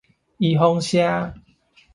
[0.39, 1.35] 預防射